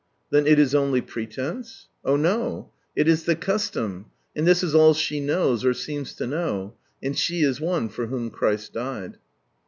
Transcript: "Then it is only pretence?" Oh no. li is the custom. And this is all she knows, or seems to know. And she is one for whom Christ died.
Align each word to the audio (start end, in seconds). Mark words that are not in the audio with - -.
"Then 0.31 0.47
it 0.47 0.57
is 0.57 0.73
only 0.73 0.99
pretence?" 0.99 1.87
Oh 2.03 2.15
no. 2.15 2.71
li 2.97 3.03
is 3.03 3.25
the 3.25 3.35
custom. 3.35 4.07
And 4.35 4.47
this 4.47 4.63
is 4.63 4.73
all 4.73 4.95
she 4.95 5.19
knows, 5.19 5.63
or 5.63 5.75
seems 5.75 6.15
to 6.15 6.25
know. 6.25 6.73
And 7.03 7.15
she 7.15 7.43
is 7.43 7.61
one 7.61 7.87
for 7.87 8.07
whom 8.07 8.31
Christ 8.31 8.73
died. 8.73 9.19